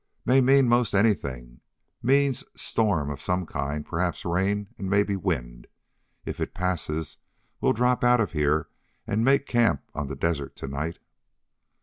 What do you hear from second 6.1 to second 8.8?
If it passes, we'll drop out of here